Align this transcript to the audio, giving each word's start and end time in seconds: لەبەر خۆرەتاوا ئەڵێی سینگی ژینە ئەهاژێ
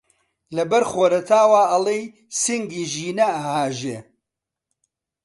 لەبەر 0.55 0.83
خۆرەتاوا 0.91 1.61
ئەڵێی 1.71 2.03
سینگی 2.41 2.83
ژینە 2.93 3.27
ئەهاژێ 3.33 3.97